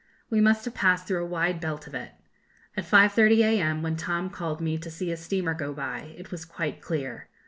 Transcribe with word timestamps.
We 0.31 0.41
must 0.41 0.65
have 0.65 0.73
passed 0.73 1.05
through 1.05 1.21
a 1.21 1.27
wide 1.29 1.61
belt 1.61 1.85
of 1.85 1.93
it. 1.93 2.13
At 2.75 2.85
5.30 2.85 3.43
a.m., 3.45 3.83
when 3.83 3.97
Tom 3.97 4.31
called 4.31 4.59
me 4.59 4.79
to 4.79 4.89
see 4.89 5.11
a 5.11 5.15
steamer 5.15 5.53
go 5.53 5.73
by, 5.73 6.15
it 6.17 6.31
was 6.31 6.43
quite 6.43 6.81
clear. 6.81 7.27